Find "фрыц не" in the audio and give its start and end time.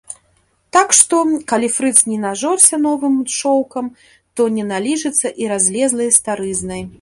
1.75-2.17